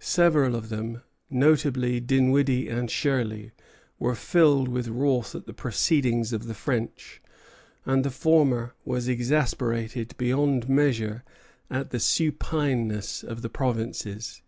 [0.00, 3.52] Several of them, notably Dinwiddie and Shirley,
[3.98, 7.20] were filled with wrath at the proceedings of the French;
[7.84, 11.24] and the former was exasperated beyond measure
[11.68, 14.40] at the supineness of the provinces.